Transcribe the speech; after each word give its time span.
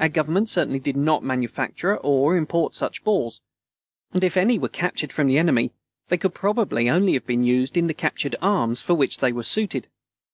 Our 0.00 0.08
Government 0.08 0.48
certainly 0.48 0.78
did 0.78 0.96
not 0.96 1.22
manufacture 1.22 1.98
or 1.98 2.34
import 2.34 2.74
such 2.74 3.04
balls, 3.04 3.42
and 4.14 4.24
if 4.24 4.34
any 4.38 4.58
were 4.58 4.70
captured 4.70 5.12
from 5.12 5.26
the 5.26 5.36
enemy, 5.36 5.70
they 6.08 6.16
could 6.16 6.32
probably 6.32 6.88
only 6.88 7.12
have 7.12 7.26
been 7.26 7.42
used 7.44 7.76
in 7.76 7.86
the 7.86 7.92
captured 7.92 8.36
arms 8.40 8.80
for 8.80 8.94
which 8.94 9.18
they 9.18 9.34
were 9.34 9.42
suited. 9.42 9.88